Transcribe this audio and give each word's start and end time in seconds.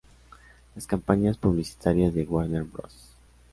Las 0.73 0.87
campañas 0.87 1.37
publicitarias 1.37 2.11
de 2.15 2.23
Warner 2.23 2.63
Bros. 2.63 3.13